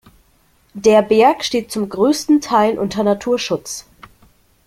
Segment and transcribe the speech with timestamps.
[0.73, 3.85] Der Berg steht zum größten Teil unter Naturschutz.